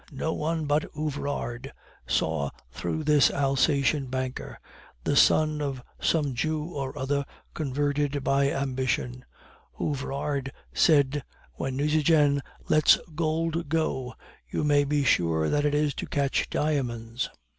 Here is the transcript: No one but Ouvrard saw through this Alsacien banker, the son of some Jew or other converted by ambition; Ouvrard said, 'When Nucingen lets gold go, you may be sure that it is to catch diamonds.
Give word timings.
No 0.11 0.33
one 0.33 0.65
but 0.65 0.83
Ouvrard 0.97 1.71
saw 2.07 2.49
through 2.71 3.03
this 3.03 3.29
Alsacien 3.29 4.07
banker, 4.07 4.57
the 5.03 5.15
son 5.15 5.61
of 5.61 5.83
some 5.99 6.33
Jew 6.33 6.63
or 6.63 6.97
other 6.97 7.23
converted 7.53 8.23
by 8.23 8.49
ambition; 8.51 9.23
Ouvrard 9.79 10.51
said, 10.73 11.23
'When 11.53 11.75
Nucingen 11.77 12.41
lets 12.67 12.97
gold 13.13 13.69
go, 13.69 14.15
you 14.49 14.63
may 14.63 14.85
be 14.85 15.03
sure 15.03 15.49
that 15.49 15.65
it 15.65 15.75
is 15.75 15.93
to 15.93 16.07
catch 16.07 16.49
diamonds. 16.49 17.29